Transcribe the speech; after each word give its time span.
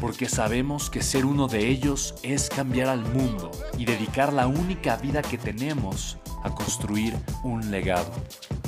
porque 0.00 0.28
sabemos 0.28 0.90
que 0.90 1.02
ser 1.02 1.24
uno 1.24 1.48
de 1.48 1.66
ellos 1.68 2.14
es 2.22 2.48
cambiar 2.48 2.88
al 2.88 3.00
mundo 3.00 3.50
y 3.78 3.84
dedicar 3.84 4.32
la 4.32 4.46
única 4.46 4.96
vida 4.96 5.22
que 5.22 5.38
tenemos 5.38 6.18
a 6.44 6.50
construir 6.50 7.14
un 7.42 7.70
legado. 7.70 8.12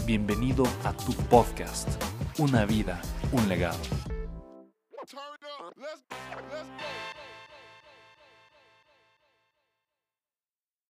Bienvenido 0.05 0.64
a 0.84 0.92
tu 0.92 1.12
podcast, 1.14 1.88
Una 2.38 2.64
vida, 2.64 3.00
un 3.33 3.48
legado. 3.48 3.78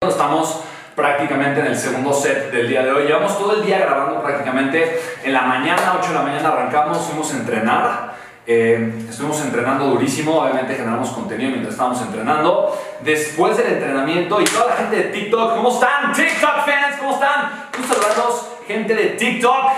Estamos 0.02 0.62
prácticamente 0.96 1.60
en 1.60 1.68
el 1.68 1.78
segundo 1.78 2.14
set 2.14 2.52
del 2.52 2.68
día 2.68 2.84
de 2.84 2.92
hoy. 2.92 3.08
Llevamos 3.08 3.38
todo 3.38 3.56
el 3.56 3.66
día 3.66 3.80
grabando 3.80 4.22
prácticamente. 4.22 5.00
En 5.24 5.34
la 5.34 5.44
mañana, 5.44 5.96
8 6.00 6.10
de 6.10 6.14
la 6.14 6.22
mañana 6.22 6.50
arrancamos, 6.50 6.98
fuimos 7.00 7.34
a 7.34 7.38
entrenar. 7.38 8.14
Eh, 8.46 9.06
estuvimos 9.10 9.40
entrenando 9.42 9.86
durísimo, 9.86 10.42
obviamente 10.42 10.76
generamos 10.76 11.10
contenido 11.12 11.52
mientras 11.52 11.74
estábamos 11.74 12.02
entrenando. 12.02 12.78
Después 13.02 13.58
del 13.58 13.74
entrenamiento 13.74 14.42
y 14.42 14.46
toda 14.46 14.68
la 14.68 14.76
gente 14.76 14.96
de 14.98 15.04
TikTok, 15.04 15.56
¿cómo 15.56 15.70
están? 15.70 16.14
TikTok 16.14 16.66
fans, 16.66 16.98
¿cómo 17.00 17.14
están? 17.14 17.70
Quiero 17.72 17.88
saludarlos, 17.88 18.48
gente 18.68 18.96
de 18.96 19.06
TikTok, 19.12 19.72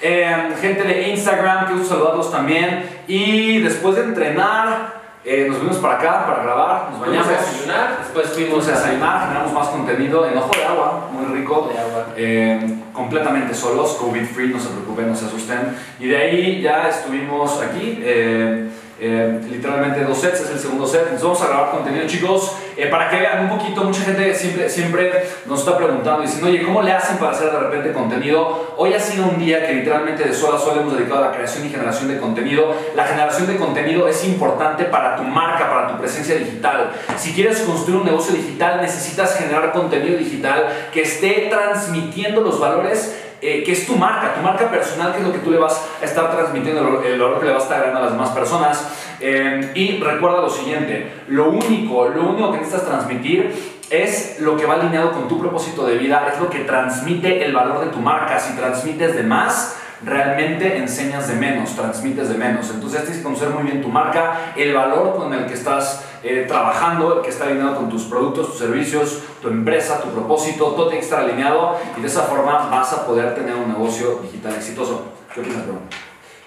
eh, 0.00 0.54
gente 0.60 0.82
de 0.84 1.08
Instagram, 1.08 1.66
quiero 1.66 1.84
saludarlos 1.84 2.30
también. 2.30 3.02
Y 3.08 3.60
después 3.60 3.96
de 3.96 4.02
entrenar, 4.02 5.03
eh, 5.24 5.46
nos 5.48 5.58
vinimos 5.58 5.78
para 5.78 5.94
acá 5.94 6.26
para 6.26 6.42
grabar, 6.42 6.90
nos 6.90 7.00
bañamos. 7.00 7.26
Fuimos 7.26 7.42
a 7.42 7.46
desayunar, 7.46 7.98
después 7.98 8.28
fuimos 8.32 8.68
a 8.68 8.70
desayunar, 8.72 9.20
generamos 9.22 9.52
más 9.52 9.68
contenido 9.68 10.26
en 10.26 10.36
ojo 10.38 10.50
de 10.56 10.64
agua, 10.64 11.08
muy 11.12 11.34
rico. 11.36 11.70
De 11.72 11.78
agua. 11.78 12.06
Eh, 12.16 12.78
completamente 12.92 13.54
solos, 13.54 13.94
COVID 13.94 14.24
free, 14.26 14.48
no 14.48 14.60
se 14.60 14.68
preocupen, 14.68 15.08
no 15.08 15.16
se 15.16 15.26
asusten. 15.26 15.76
Y 15.98 16.08
de 16.08 16.16
ahí 16.16 16.62
ya 16.62 16.88
estuvimos 16.88 17.60
aquí. 17.62 18.00
eh, 18.02 18.68
eh, 19.00 19.40
literalmente 19.50 20.04
dos 20.04 20.18
sets, 20.18 20.40
es 20.40 20.50
el 20.50 20.58
segundo 20.58 20.86
set. 20.86 21.02
Entonces 21.02 21.22
vamos 21.22 21.42
a 21.42 21.48
grabar 21.48 21.70
contenido, 21.70 22.06
chicos, 22.06 22.52
eh, 22.76 22.86
para 22.86 23.10
que 23.10 23.16
vean 23.16 23.50
un 23.50 23.58
poquito. 23.58 23.82
Mucha 23.84 24.02
gente 24.02 24.34
siempre, 24.34 24.68
siempre 24.68 25.24
nos 25.46 25.60
está 25.60 25.76
preguntando, 25.76 26.22
diciendo, 26.22 26.48
oye, 26.48 26.62
¿cómo 26.62 26.82
le 26.82 26.92
hacen 26.92 27.18
para 27.18 27.32
hacer 27.32 27.50
de 27.50 27.58
repente 27.58 27.92
contenido? 27.92 28.74
Hoy 28.76 28.92
ha 28.92 29.00
sido 29.00 29.26
un 29.26 29.38
día 29.38 29.66
que 29.66 29.74
literalmente 29.74 30.24
de 30.24 30.32
sol 30.32 30.54
a 30.54 30.58
sol 30.58 30.78
hemos 30.80 30.96
dedicado 30.96 31.24
a 31.24 31.26
la 31.28 31.32
creación 31.32 31.66
y 31.66 31.70
generación 31.70 32.08
de 32.08 32.18
contenido. 32.18 32.74
La 32.94 33.04
generación 33.04 33.48
de 33.48 33.56
contenido 33.56 34.08
es 34.08 34.24
importante 34.24 34.84
para 34.84 35.16
tu 35.16 35.22
marca, 35.22 35.68
para 35.68 35.88
tu 35.88 35.98
presencia 35.98 36.36
digital. 36.36 36.92
Si 37.16 37.32
quieres 37.32 37.60
construir 37.60 38.00
un 38.00 38.06
negocio 38.06 38.34
digital, 38.34 38.80
necesitas 38.80 39.36
generar 39.36 39.72
contenido 39.72 40.16
digital 40.16 40.68
que 40.92 41.02
esté 41.02 41.48
transmitiendo 41.50 42.40
los 42.40 42.60
valores 42.60 43.23
eh, 43.46 43.62
que 43.62 43.72
es 43.72 43.86
tu 43.86 43.94
marca, 43.96 44.34
tu 44.34 44.40
marca 44.40 44.70
personal, 44.70 45.12
que 45.12 45.18
es 45.18 45.26
lo 45.26 45.30
que 45.30 45.40
tú 45.40 45.50
le 45.50 45.58
vas 45.58 45.86
a 46.00 46.04
estar 46.04 46.34
transmitiendo, 46.34 46.80
el 46.80 47.18
valor, 47.20 47.40
que 47.40 47.46
le 47.46 47.52
vas 47.52 47.64
a 47.64 47.66
estar 47.66 47.84
dando 47.84 47.98
a 47.98 48.02
las 48.04 48.12
demás 48.12 48.30
personas. 48.30 48.88
Eh, 49.20 49.70
y 49.74 49.98
recuerda 49.98 50.40
lo 50.40 50.48
siguiente, 50.48 51.12
lo 51.28 51.50
único, 51.50 52.08
lo 52.08 52.30
único 52.30 52.52
que 52.52 52.58
necesitas 52.58 52.86
transmitir 52.86 53.54
es 53.90 54.40
lo 54.40 54.56
que 54.56 54.64
va 54.64 54.74
alineado 54.74 55.12
con 55.12 55.28
tu 55.28 55.38
propósito 55.38 55.86
de 55.86 55.98
vida, 55.98 56.26
es 56.32 56.40
lo 56.40 56.48
que 56.48 56.60
transmite 56.60 57.44
el 57.44 57.52
valor 57.52 57.84
de 57.84 57.90
tu 57.90 57.98
marca. 57.98 58.38
Si 58.40 58.56
transmites 58.56 59.14
de 59.14 59.22
más, 59.24 59.78
realmente 60.04 60.76
enseñas 60.76 61.28
de 61.28 61.34
menos, 61.34 61.74
transmites 61.74 62.28
de 62.28 62.36
menos. 62.36 62.70
Entonces 62.70 63.02
tienes 63.02 63.18
que 63.18 63.22
conocer 63.22 63.50
muy 63.50 63.64
bien 63.64 63.82
tu 63.82 63.88
marca, 63.88 64.52
el 64.56 64.74
valor 64.74 65.16
con 65.16 65.32
el 65.32 65.46
que 65.46 65.54
estás 65.54 66.04
eh, 66.22 66.44
trabajando, 66.46 67.18
el 67.18 67.22
que 67.22 67.30
está 67.30 67.44
alineado 67.44 67.76
con 67.76 67.88
tus 67.88 68.04
productos, 68.04 68.48
tus 68.48 68.58
servicios, 68.58 69.22
tu 69.40 69.48
empresa, 69.48 70.00
tu 70.00 70.10
propósito, 70.10 70.66
todo 70.72 70.88
tiene 70.88 71.00
que 71.00 71.04
estar 71.04 71.20
alineado 71.20 71.76
y 71.96 72.00
de 72.00 72.06
esa 72.06 72.22
forma 72.22 72.68
vas 72.70 72.92
a 72.92 73.06
poder 73.06 73.34
tener 73.34 73.54
un 73.54 73.68
negocio 73.68 74.20
digital 74.22 74.54
exitoso. 74.54 75.04
¿Qué 75.32 75.40
opinas, 75.40 75.66
bro? 75.66 75.78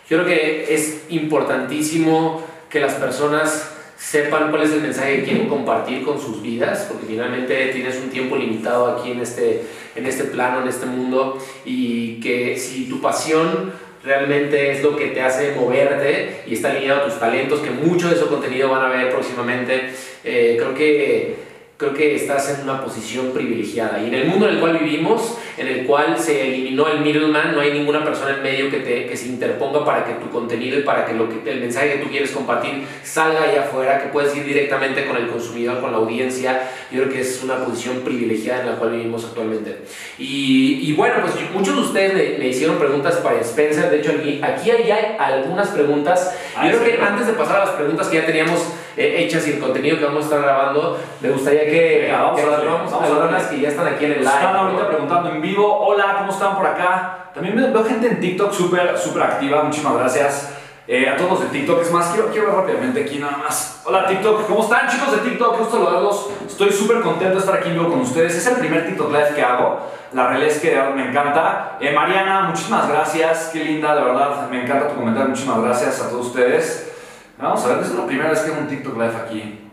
Yo 0.10 0.18
creo 0.18 0.26
que 0.26 0.74
es 0.74 1.06
importantísimo 1.10 2.42
que 2.70 2.80
las 2.80 2.94
personas 2.94 3.77
sepan 3.98 4.52
cuál 4.52 4.64
es 4.64 4.72
el 4.72 4.82
mensaje 4.82 5.18
que 5.18 5.24
quieren 5.24 5.50
compartir 5.50 6.04
con 6.04 6.22
sus 6.22 6.42
vidas, 6.42 6.88
porque 6.90 7.08
finalmente 7.08 7.68
tienes 7.74 7.98
un 7.98 8.10
tiempo 8.10 8.38
limitado 8.38 8.88
aquí 8.88 9.12
en 9.12 9.22
este, 9.22 9.64
en 9.96 10.06
este 10.06 10.26
plano, 10.26 10.62
en 10.62 10.68
este 10.68 10.86
mundo, 10.86 11.38
y 11.66 12.20
que 12.20 12.58
si 12.58 12.86
tu 12.86 13.02
pasión 13.02 13.74
realmente 14.04 14.72
es 14.72 14.84
lo 14.84 14.96
que 14.96 15.08
te 15.08 15.22
hace 15.22 15.54
moverte 15.54 16.44
y 16.48 16.54
está 16.54 16.72
alineado 16.72 17.02
a 17.02 17.06
tus 17.06 17.20
talentos, 17.20 17.60
que 17.60 17.72
mucho 17.72 18.08
de 18.08 18.16
ese 18.16 18.26
contenido 18.26 18.70
van 18.70 18.86
a 18.86 18.90
ver 18.90 19.10
próximamente, 19.10 19.90
eh, 20.24 20.56
creo 20.58 20.74
que 20.74 21.47
creo 21.78 21.94
que 21.94 22.16
estás 22.16 22.50
en 22.50 22.64
una 22.64 22.84
posición 22.84 23.32
privilegiada. 23.32 24.02
Y 24.02 24.08
en 24.08 24.16
el 24.16 24.28
mundo 24.28 24.48
en 24.48 24.56
el 24.56 24.60
cual 24.60 24.80
vivimos, 24.80 25.38
en 25.58 25.68
el 25.68 25.86
cual 25.86 26.18
se 26.18 26.48
eliminó 26.48 26.88
el 26.88 27.02
middleman, 27.02 27.54
no 27.54 27.62
hay 27.62 27.72
ninguna 27.72 28.04
persona 28.04 28.36
en 28.36 28.44
medio 28.44 28.72
que, 28.72 28.80
te, 28.80 29.06
que 29.06 29.16
se 29.16 29.28
interponga 29.28 29.86
para 29.86 30.04
que 30.04 30.14
tu 30.14 30.30
contenido 30.32 30.80
y 30.80 30.82
para 30.82 31.06
que, 31.06 31.14
lo 31.14 31.30
que 31.30 31.50
el 31.50 31.62
mensaje 31.62 31.94
que 31.94 31.98
tú 32.00 32.10
quieres 32.10 32.32
compartir 32.32 32.84
salga 33.04 33.44
allá 33.44 33.62
afuera, 33.62 34.02
que 34.02 34.10
puedes 34.10 34.36
ir 34.36 34.44
directamente 34.44 35.06
con 35.06 35.18
el 35.18 35.28
consumidor, 35.28 35.80
con 35.80 35.92
la 35.92 36.00
audiencia. 36.00 36.68
Yo 36.92 37.04
creo 37.04 37.14
que 37.14 37.22
es 37.22 37.44
una 37.44 37.64
posición 37.64 37.98
privilegiada 38.00 38.62
en 38.62 38.68
la 38.72 38.76
cual 38.78 38.92
vivimos 38.92 39.24
actualmente. 39.26 39.78
Y, 40.18 40.80
y 40.82 40.94
bueno, 40.94 41.16
pues 41.22 41.36
muchos 41.54 41.76
de 41.76 41.82
ustedes 41.82 42.14
me, 42.14 42.40
me, 42.40 42.48
hicieron 42.48 42.80
preguntas 42.80 43.18
para 43.18 43.40
Spencer. 43.42 43.92
De 43.92 44.00
hecho, 44.00 44.12
aquí, 44.18 44.40
aquí 44.42 44.72
hay 44.72 45.16
algunas 45.20 45.68
preguntas. 45.70 46.36
Yo 46.56 46.80
creo 46.80 46.84
que 46.84 47.02
antes 47.04 47.28
de 47.28 47.34
pasar 47.34 47.58
a 47.58 47.66
las 47.66 47.76
preguntas 47.76 48.08
que 48.08 48.18
ya 48.18 48.26
teníamos 48.26 48.66
eh, 48.98 49.24
hechas 49.24 49.48
y 49.48 49.52
el 49.52 49.60
contenido 49.60 49.98
que 49.98 50.06
vamos 50.06 50.22
a 50.22 50.24
estar 50.26 50.42
grabando, 50.42 51.00
me 51.22 51.30
gustaría 51.30 51.66
que, 51.66 52.00
Venga, 52.04 52.22
vamos 52.24 52.40
que 52.40 52.46
a 52.46 52.50
darle, 52.50 52.66
vamos 52.66 52.92
a 52.92 52.96
vamos 52.96 53.10
a 53.10 53.14
algunas 53.14 53.44
darle. 53.44 53.58
que 53.58 53.62
ya 53.62 53.70
están 53.70 53.88
aquí 53.88 54.06
en 54.06 54.12
el 54.12 54.18
live. 54.20 54.30
Están 54.34 54.56
ahorita 54.56 54.88
preguntando 54.88 55.30
en 55.30 55.42
vivo, 55.42 55.80
hola, 55.80 56.16
¿cómo 56.20 56.32
están 56.32 56.58
por 56.58 56.66
acá? 56.66 57.30
También 57.34 57.56
veo 57.56 57.86
gente 57.86 58.08
en 58.08 58.20
TikTok 58.20 58.52
súper, 58.52 58.98
súper 58.98 59.24
activa, 59.24 59.64
muchísimas 59.64 59.98
gracias. 59.98 60.54
Eh, 60.90 61.10
a 61.10 61.18
todos 61.18 61.32
los 61.32 61.42
de 61.42 61.48
TikTok, 61.48 61.82
es 61.82 61.92
más, 61.92 62.08
quiero, 62.12 62.30
quiero 62.30 62.48
ver 62.48 62.56
rápidamente 62.56 63.04
aquí 63.04 63.20
nada 63.20 63.36
más. 63.38 63.82
Hola 63.86 64.08
TikTok, 64.08 64.48
¿cómo 64.48 64.64
están 64.64 64.88
chicos 64.88 65.12
de 65.12 65.30
TikTok? 65.30 65.60
Gusto 65.60 65.78
saludarlos. 65.78 66.30
Estoy 66.48 66.72
súper 66.72 67.02
contento 67.02 67.34
de 67.34 67.40
estar 67.40 67.56
aquí 67.58 67.68
en 67.70 67.76
vivo 67.76 67.90
con 67.90 68.00
ustedes. 68.00 68.36
Es 68.36 68.48
el 68.48 68.56
primer 68.56 68.88
TikTok 68.88 69.12
Live 69.12 69.34
que 69.36 69.44
hago. 69.44 69.82
La 70.14 70.30
realidad 70.30 70.50
es 70.50 70.60
que 70.60 70.82
me 70.96 71.10
encanta. 71.10 71.78
Eh, 71.82 71.92
Mariana, 71.92 72.44
muchísimas 72.44 72.88
gracias. 72.88 73.50
Qué 73.52 73.66
linda, 73.66 73.96
de 73.96 74.02
verdad. 74.02 74.50
Me 74.50 74.64
encanta 74.64 74.88
tu 74.88 74.96
comentario. 74.96 75.28
Muchísimas 75.30 75.62
gracias 75.62 76.02
a 76.02 76.10
todos 76.10 76.28
ustedes. 76.28 76.94
Vamos 77.40 77.64
a 77.64 77.68
ver, 77.68 77.80
es 77.82 77.94
la 77.94 78.08
primera 78.08 78.32
vez 78.32 78.40
que 78.40 78.52
hago 78.52 78.62
un 78.62 78.68
TikTok 78.68 78.94
Live 78.94 79.16
aquí. 79.16 79.70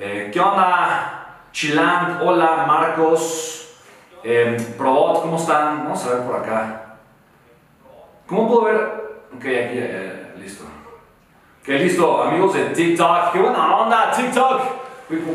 Eh, 0.00 0.30
¿Qué 0.32 0.40
onda? 0.40 1.44
Chilang, 1.52 2.18
hola, 2.24 2.64
Marcos, 2.66 3.68
eh, 4.24 4.56
Probot, 4.76 5.22
¿cómo 5.22 5.36
están? 5.36 5.84
Vamos 5.84 6.04
a 6.04 6.14
ver 6.14 6.22
por 6.24 6.36
acá. 6.36 6.96
¿Cómo 8.26 8.48
puedo 8.48 8.64
ver? 8.64 8.76
Ok, 9.32 9.44
aquí, 9.44 9.78
eh, 9.78 10.32
listo. 10.40 10.64
Ok, 11.62 11.68
listo, 11.68 12.22
amigos 12.24 12.54
de 12.54 12.64
TikTok. 12.64 13.32
¡Qué 13.32 13.38
buena 13.38 13.76
onda, 13.76 14.10
TikTok! 14.10 14.60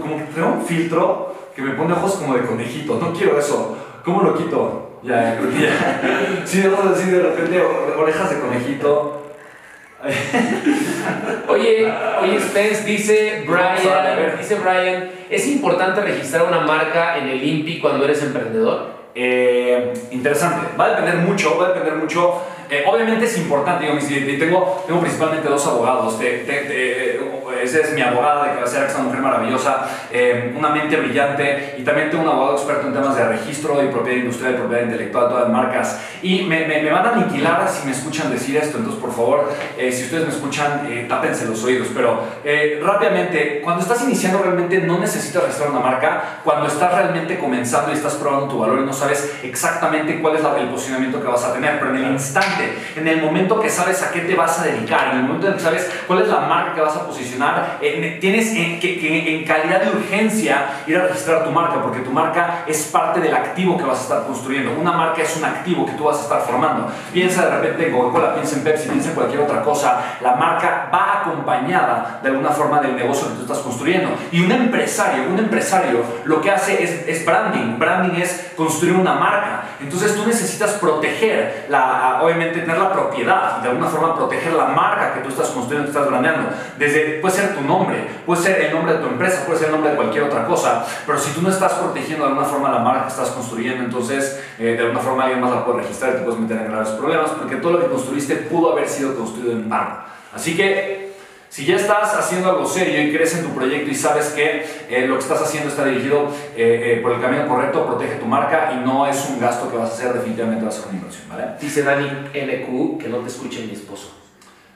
Como, 0.02 0.18
que 0.18 0.24
tengo 0.36 0.50
un 0.50 0.66
filtro 0.66 1.34
que 1.56 1.62
me 1.62 1.76
pone 1.76 1.94
ojos 1.94 2.16
como 2.16 2.34
de 2.34 2.46
conejito. 2.46 3.00
No 3.00 3.14
quiero 3.14 3.40
eso. 3.40 3.78
¿Cómo 4.04 4.22
lo 4.22 4.36
quito? 4.36 5.00
Ya, 5.02 5.24
ya, 5.24 5.38
creo 5.40 5.52
ya. 5.52 6.46
Sí, 6.46 6.60
de 6.60 7.22
repente 7.22 7.62
orejas 7.98 8.32
de 8.32 8.40
conejito. 8.42 9.23
Oye, 11.48 11.94
oye, 12.22 12.40
Spence, 12.40 12.84
dice 12.84 13.44
Brian, 13.48 14.38
dice 14.38 14.56
Brian, 14.56 15.10
¿es 15.30 15.48
importante 15.48 16.02
registrar 16.02 16.44
una 16.44 16.62
marca 16.62 17.18
en 17.18 17.30
el 17.30 17.44
INPI 17.44 17.80
cuando 17.80 18.04
eres 18.04 18.22
emprendedor? 18.22 18.92
Eh, 19.16 19.94
interesante, 20.12 20.68
va 20.78 20.86
a 20.86 20.90
depender 20.90 21.16
mucho, 21.18 21.58
va 21.58 21.68
a 21.68 21.70
depender 21.70 21.96
mucho. 21.96 22.42
eh, 22.70 22.84
obviamente 22.88 23.26
es 23.26 23.38
importante, 23.38 23.86
tengo, 24.40 24.84
tengo 24.88 25.00
principalmente 25.00 25.48
dos 25.48 25.66
abogados, 25.68 26.20
esa 27.64 27.80
es 27.80 27.94
mi 27.94 28.02
abogada 28.02 28.46
de 28.46 28.56
cabecera, 28.56 28.86
que 28.86 28.92
es 28.92 28.96
una 28.96 29.06
mujer 29.06 29.22
maravillosa, 29.22 29.86
eh, 30.12 30.54
una 30.58 30.70
mente 30.70 30.98
brillante, 30.98 31.76
y 31.78 31.84
también 31.84 32.10
tengo 32.10 32.24
un 32.24 32.30
abogado 32.30 32.58
experto 32.58 32.88
en 32.88 32.94
temas 32.94 33.16
de 33.16 33.28
registro 33.28 33.84
y 33.84 33.88
propiedad 33.88 34.18
industrial 34.18 34.56
propiedad 34.56 34.84
intelectual, 34.84 35.30
todas 35.30 35.50
marcas, 35.50 36.00
y 36.22 36.44
me, 36.44 36.66
me, 36.68 36.92
van 36.92 37.06
a 37.06 37.10
aniquilar 37.14 37.68
si 37.70 37.86
me 37.86 37.92
escuchan 37.92 38.32
decir 38.32 38.58
esto, 38.58 38.78
entonces 38.78 39.02
por 39.02 39.12
favor, 39.12 39.52
eh, 39.78 39.92
si 39.92 40.04
ustedes 40.04 40.26
me 40.26 40.34
escuchan, 40.34 40.88
tápense 41.08 41.46
los 41.46 41.64
oídos, 41.64 41.88
pero 41.94 42.22
rápidamente, 42.82 43.62
cuando 43.62 43.82
estás 43.82 44.04
iniciando 44.04 44.40
realmente 44.40 44.80
no 44.80 45.00
necesitas 45.00 45.44
registrar 45.44 45.72
una 45.72 45.80
marca, 45.80 46.40
cuando 46.44 46.68
estás 46.68 46.94
realmente 46.94 47.40
comenzando 47.40 47.92
y 47.92 47.96
estás 47.96 48.16
probando 48.16 48.48
tu 48.48 48.60
valor 48.60 48.80
y 48.80 48.86
no 48.86 48.94
sabes 48.94 49.40
exactamente 49.44 50.22
cuál 50.22 50.36
es 50.36 50.44
el 50.44 50.70
posicionamiento 50.70 51.22
que 51.22 51.28
vas 51.28 51.44
a 51.44 51.54
tener, 51.54 51.80
pero 51.80 51.96
en 51.96 52.04
el 52.04 52.12
instante, 52.12 52.78
en 52.96 53.08
el 53.08 53.22
momento 53.22 53.60
que 53.60 53.70
sabes 53.70 54.02
a 54.04 54.12
qué 54.12 54.22
te 54.22 54.36
vas 54.36 54.60
a 54.60 54.66
dedicar, 54.66 55.14
en 55.14 55.20
el 55.20 55.24
momento 55.24 55.48
en 55.48 55.54
que 55.54 55.60
sabes 55.60 55.92
cuál 56.08 56.22
es 56.22 56.28
la 56.28 56.42
marca 56.42 56.74
que 56.74 56.82
vas 56.82 56.96
a 56.96 57.06
posicionar, 57.06 57.53
tienes 58.20 58.52
que, 58.80 59.36
en 59.36 59.46
calidad 59.46 59.82
de 59.82 59.90
urgencia 59.92 60.84
ir 60.88 60.98
a 60.98 61.08
registrar 61.08 61.44
tu 61.44 61.52
marca, 61.52 61.82
porque 61.82 62.00
tu 62.00 62.12
marca 62.12 62.64
es 62.68 62.84
parte 62.84 63.20
del 63.20 63.34
activo 63.34 63.78
que 63.78 63.84
vas 63.84 64.00
a 64.00 64.04
estar 64.04 64.24
construyendo. 64.26 64.72
Una 64.80 64.92
marca 64.92 65.22
es 65.22 65.36
un 65.38 65.46
activo 65.46 65.86
que 65.86 65.94
tú 65.94 66.06
vas 66.06 66.20
a 66.20 66.24
estar 66.24 66.42
formando. 66.42 66.92
Piensa 67.12 67.46
de 67.46 67.58
repente 67.58 67.88
en 67.88 67.94
Coca-Cola, 67.94 68.34
piensa 68.36 68.56
en 68.58 68.64
Pepsi, 68.64 68.90
piensa 68.90 69.10
en 69.10 69.16
cualquier 69.16 69.42
otra 69.42 69.62
cosa. 69.62 70.18
La 70.22 70.36
marca 70.36 70.90
va 70.94 71.22
acompañada 71.22 72.20
de 72.22 72.30
alguna 72.30 72.50
forma 72.50 72.80
del 72.82 72.96
negocio 72.96 73.30
que 73.30 73.36
tú 73.36 73.42
estás 73.42 73.60
construyendo. 73.60 74.10
Y 74.32 74.42
un 74.42 74.52
empresario, 74.52 75.30
un 75.30 75.40
empresario 75.40 76.04
lo 76.26 76.42
que 76.42 76.52
hace 76.52 76.84
es, 76.84 77.08
es 77.08 77.26
branding. 77.26 77.78
Branding 77.80 78.22
es 78.22 78.52
construir 78.56 78.96
una 78.96 79.14
marca. 79.14 79.64
Entonces 79.82 80.16
tú 80.16 80.26
necesitas 80.26 80.72
proteger, 80.74 81.66
la, 81.70 82.20
obviamente 82.22 82.62
tener 82.62 82.78
la 82.78 82.92
propiedad 82.92 83.58
de 83.58 83.70
alguna 83.70 83.88
forma 83.88 84.16
proteger 84.16 84.54
la 84.54 84.66
marca 84.66 85.14
que 85.14 85.22
tú 85.22 85.30
estás 85.30 85.50
construyendo, 85.50 85.92
que 85.92 85.98
estás 85.98 86.10
brandeando. 86.10 86.50
Desde, 86.78 87.20
puede 87.20 87.36
ser 87.48 87.56
tu 87.56 87.62
nombre, 87.62 88.08
puede 88.26 88.42
ser 88.42 88.62
el 88.62 88.74
nombre 88.74 88.94
de 88.94 89.00
tu 89.00 89.08
empresa, 89.08 89.46
puede 89.46 89.60
ser 89.60 89.68
el 89.68 89.74
nombre 89.74 89.92
de 89.92 89.98
cualquier 89.98 90.24
otra 90.24 90.46
cosa, 90.46 90.86
pero 91.06 91.18
si 91.18 91.32
tú 91.32 91.42
no 91.42 91.50
estás 91.50 91.74
protegiendo 91.74 92.26
de 92.26 92.32
alguna 92.32 92.48
forma 92.48 92.72
la 92.72 92.80
marca 92.80 93.04
que 93.04 93.10
estás 93.10 93.30
construyendo, 93.30 93.84
entonces 93.84 94.42
eh, 94.60 94.76
de 94.78 94.80
alguna 94.80 95.00
forma 95.00 95.24
alguien 95.24 95.42
más 95.42 95.52
la 95.52 95.66
puede 95.66 95.80
registrar 95.80 96.12
y 96.12 96.18
te 96.18 96.22
puedes 96.22 96.40
meter 96.40 96.58
en 96.58 96.72
graves 96.72 96.90
problemas 96.90 97.32
porque 97.32 97.58
todo 97.58 97.74
lo 97.74 97.82
que 97.82 97.88
construiste 97.88 98.36
pudo 98.36 98.72
haber 98.72 98.88
sido 98.88 99.16
construido 99.16 99.52
en 99.54 99.70
vano. 99.70 99.98
Así 100.34 100.56
que 100.58 101.04
si 101.54 101.66
ya 101.66 101.76
estás 101.76 102.16
haciendo 102.16 102.50
algo 102.50 102.66
serio 102.66 103.00
y 103.00 103.14
crees 103.14 103.36
en 103.36 103.44
tu 103.44 103.50
proyecto 103.50 103.92
y 103.92 103.94
sabes 103.94 104.30
que 104.30 104.66
eh, 104.90 105.06
lo 105.06 105.14
que 105.14 105.22
estás 105.22 105.40
haciendo 105.40 105.70
está 105.70 105.86
dirigido 105.86 106.30
eh, 106.56 106.96
eh, 106.98 107.00
por 107.04 107.12
el 107.12 107.22
camino 107.22 107.48
correcto, 107.48 107.86
protege 107.86 108.16
tu 108.16 108.26
marca 108.26 108.74
y 108.74 108.84
no 108.84 109.06
es 109.06 109.24
un 109.30 109.40
gasto 109.40 109.70
que 109.70 109.78
vas 109.78 109.92
a 109.92 109.94
hacer, 109.94 110.14
definitivamente 110.14 110.66
vas 110.66 110.78
a 110.78 110.80
hacer 110.80 110.90
una 110.90 110.98
inversión, 110.98 111.30
¿vale? 111.30 111.44
Dice 111.62 111.84
Dani 111.84 112.08
NQ 112.08 112.98
que 113.00 113.08
no 113.08 113.18
te 113.18 113.28
escuche 113.28 113.68
mi 113.68 113.74
esposo. 113.74 114.23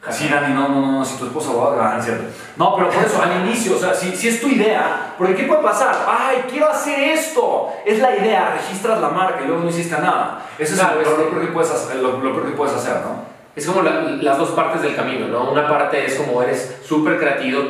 Sí, 0.10 0.30
Dani, 0.30 0.54
no, 0.54 0.70
no, 0.70 0.92
no, 0.92 1.06
si 1.06 1.18
tu 1.18 1.26
esposo 1.26 1.58
va 1.58 1.96
a 1.96 2.02
¿cierto? 2.02 2.24
No, 2.56 2.76
pero 2.76 2.90
por 2.90 3.04
eso, 3.04 3.22
al 3.22 3.46
inicio, 3.46 3.76
o 3.76 3.80
sea, 3.80 3.94
si, 3.94 4.16
si, 4.16 4.30
es 4.30 4.42
tu 4.42 4.48
idea, 4.48 5.14
porque 5.18 5.36
¿qué 5.36 5.44
puede 5.44 5.62
pasar? 5.62 5.96
¡Ay, 6.08 6.46
quiero 6.50 6.70
hacer 6.70 7.00
esto! 7.00 7.70
Es 7.86 8.00
la 8.00 8.16
idea, 8.16 8.58
registras 8.62 9.02
la 9.02 9.10
marca 9.10 9.42
y 9.44 9.48
luego 9.48 9.64
no 9.64 9.70
hiciste 9.70 9.98
nada. 10.00 10.46
Eso 10.58 10.74
es 10.74 10.82
lo, 10.82 11.18
lo, 11.18 11.30
peor 11.30 11.42
que 11.42 11.48
puedes, 11.48 11.96
lo, 11.96 12.20
lo 12.20 12.34
peor 12.34 12.46
que 12.46 12.52
puedes 12.52 12.74
hacer, 12.76 13.02
¿no? 13.02 13.38
es 13.58 13.66
como 13.66 13.82
las 13.82 14.38
dos 14.38 14.52
partes 14.52 14.84
del 14.84 14.96
camino, 14.96 15.28
¿no? 15.28 15.50
Una 15.50 15.68
parte 15.68 16.06
es 16.06 16.14
como 16.14 16.44
eres 16.44 16.78
súper 16.86 17.18
creativo, 17.18 17.64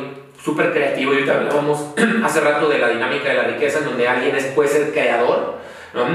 súper 0.44 0.70
creativo, 0.70 1.12
y 1.12 1.16
ahorita 1.16 1.34
hablábamos 1.34 1.82
hace 2.24 2.40
rato 2.40 2.68
de 2.68 2.78
la 2.78 2.88
dinámica 2.88 3.30
de 3.30 3.34
la 3.36 3.44
riqueza, 3.44 3.78
en 3.78 3.86
donde 3.86 4.06
alguien 4.06 4.36
es, 4.36 4.44
puede 4.48 4.68
ser 4.68 4.92
creador, 4.92 5.54
¿no? 5.94 6.06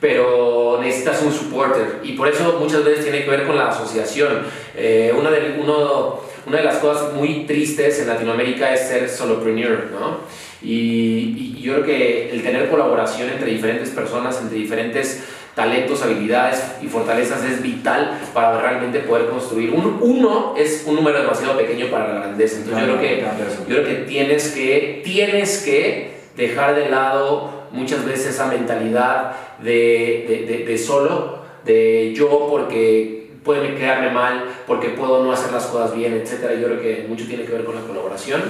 pero 0.00 0.78
necesitas 0.82 1.22
un 1.22 1.32
supporter, 1.32 2.00
y 2.02 2.12
por 2.12 2.28
eso 2.28 2.56
muchas 2.58 2.84
veces 2.84 3.04
tiene 3.04 3.24
que 3.24 3.30
ver 3.30 3.46
con 3.46 3.56
la 3.56 3.68
asociación. 3.68 4.42
Eh, 4.76 5.14
una, 5.16 5.30
de, 5.30 5.58
uno, 5.60 6.20
una 6.46 6.58
de 6.58 6.64
las 6.64 6.76
cosas 6.76 7.12
muy 7.14 7.44
tristes 7.46 8.00
en 8.00 8.08
Latinoamérica 8.08 8.72
es 8.74 8.88
ser 8.88 9.08
solopreneur, 9.08 9.90
¿no? 9.92 10.18
Y, 10.62 11.56
y 11.56 11.62
yo 11.62 11.74
creo 11.74 11.86
que 11.86 12.30
el 12.30 12.42
tener 12.42 12.68
colaboración 12.68 13.30
entre 13.30 13.50
diferentes 13.50 13.90
personas, 13.90 14.40
entre 14.40 14.58
diferentes 14.58 15.22
talentos, 15.54 16.02
habilidades 16.02 16.62
y 16.82 16.86
fortalezas 16.86 17.44
es 17.44 17.62
vital 17.62 18.18
para 18.32 18.60
realmente 18.60 19.00
poder 19.00 19.28
construir. 19.28 19.70
Un, 19.70 19.98
uno 20.00 20.54
es 20.56 20.84
un 20.86 20.96
número 20.96 21.20
demasiado 21.20 21.56
pequeño 21.58 21.86
para 21.90 22.08
la 22.08 22.20
grandeza. 22.20 22.58
Entonces 22.58 22.86
yo, 22.86 22.96
creo 22.96 23.00
que, 23.00 23.24
yo 23.68 23.82
creo 23.82 23.84
que 23.84 23.94
tienes 24.06 24.48
que, 24.48 25.02
tienes 25.04 25.62
que 25.62 26.11
dejar 26.36 26.74
de 26.74 26.88
lado 26.88 27.62
muchas 27.72 28.04
veces 28.04 28.34
esa 28.34 28.46
mentalidad 28.46 29.32
de, 29.62 30.46
de, 30.48 30.64
de, 30.64 30.78
solo, 30.78 31.38
de 31.64 32.12
yo 32.14 32.48
porque 32.50 33.30
puede 33.44 33.74
quedarme 33.74 34.10
mal, 34.10 34.44
porque 34.66 34.90
puedo 34.90 35.24
no 35.24 35.32
hacer 35.32 35.52
las 35.52 35.66
cosas 35.66 35.96
bien, 35.96 36.14
etc. 36.14 36.60
Yo 36.60 36.66
creo 36.66 36.80
que 36.80 37.06
mucho 37.08 37.26
tiene 37.26 37.44
que 37.44 37.52
ver 37.52 37.64
con 37.64 37.74
la 37.74 37.82
colaboración 37.82 38.42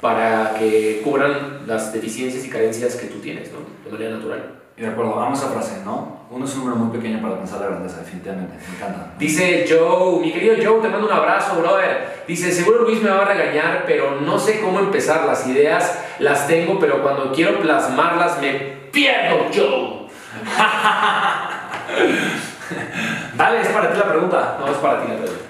para 0.00 0.54
que 0.58 1.00
cubran 1.04 1.66
las 1.66 1.92
deficiencias 1.92 2.44
y 2.44 2.50
carencias 2.50 2.96
que 2.96 3.06
tú 3.06 3.18
tienes, 3.18 3.50
¿no? 3.52 3.58
De 3.84 3.90
manera 3.90 4.16
natural. 4.16 4.59
Y 4.80 4.82
de 4.82 4.88
acuerdo, 4.88 5.14
vamos 5.14 5.38
a 5.38 5.44
esa 5.44 5.52
frase, 5.52 5.82
¿no? 5.84 6.20
Uno 6.30 6.46
es 6.46 6.54
un 6.54 6.60
número 6.60 6.76
muy 6.76 6.96
pequeño 6.96 7.20
para 7.20 7.36
pensar 7.36 7.60
la 7.60 7.66
grandeza, 7.66 7.98
definitivamente. 7.98 8.54
Me 8.66 8.76
encanta. 8.76 9.12
Dice 9.18 9.66
Joe, 9.68 10.20
mi 10.20 10.32
querido 10.32 10.54
Joe, 10.56 10.80
te 10.80 10.88
mando 10.88 11.06
un 11.06 11.12
abrazo, 11.12 11.56
brother. 11.56 12.24
Dice, 12.26 12.50
seguro 12.50 12.84
Luis 12.84 13.02
me 13.02 13.10
va 13.10 13.20
a 13.20 13.24
regañar, 13.26 13.84
pero 13.86 14.22
no 14.22 14.38
sé 14.38 14.62
cómo 14.62 14.80
empezar. 14.80 15.26
Las 15.26 15.46
ideas 15.46 16.02
las 16.18 16.48
tengo, 16.48 16.78
pero 16.78 17.02
cuando 17.02 17.30
quiero 17.30 17.60
plasmarlas 17.60 18.40
me 18.40 18.54
pierdo, 18.90 19.48
Joe. 19.54 20.08
Dale, 23.36 23.60
es 23.60 23.68
para 23.68 23.92
ti 23.92 23.98
la 23.98 24.08
pregunta. 24.08 24.56
No, 24.60 24.66
es 24.66 24.78
para 24.78 25.02
ti 25.02 25.08
la 25.08 25.16
pregunta. 25.18 25.44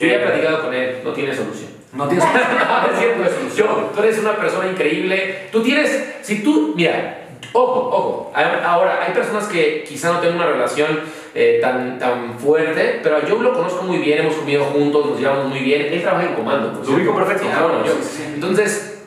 Yo 0.00 0.08
ya 0.08 0.14
he 0.14 0.18
platicado 0.18 0.62
con 0.62 0.74
él, 0.74 1.02
no 1.04 1.12
tiene 1.12 1.36
solución. 1.36 1.70
No 1.92 2.08
tiene 2.08 2.22
solución. 2.24 3.48
Yo, 3.54 3.92
tú 3.94 4.02
eres 4.02 4.18
una 4.18 4.32
persona 4.32 4.68
increíble. 4.68 5.50
Tú 5.52 5.62
tienes, 5.62 6.16
si 6.22 6.42
tú, 6.42 6.72
mira, 6.74 7.25
Ojo, 7.52 7.90
ojo. 7.92 8.32
Ahora, 8.34 9.02
hay 9.02 9.12
personas 9.12 9.46
que 9.46 9.84
quizá 9.86 10.12
no 10.12 10.20
tengan 10.20 10.36
una 10.36 10.46
relación 10.46 11.00
eh, 11.34 11.58
tan, 11.60 11.98
tan 11.98 12.38
fuerte, 12.38 13.00
pero 13.02 13.26
yo 13.26 13.40
lo 13.40 13.52
conozco 13.52 13.82
muy 13.84 13.98
bien, 13.98 14.18
hemos 14.18 14.34
comido 14.34 14.64
juntos, 14.64 15.06
nos 15.06 15.20
llevamos 15.20 15.46
muy 15.46 15.60
bien. 15.60 15.92
Él 15.92 16.02
trabaja 16.02 16.26
en 16.26 16.34
comando. 16.34 16.82
Lo 16.84 16.94
ubico 16.94 17.14
perfecto. 17.14 17.46
Entonces, 18.34 19.04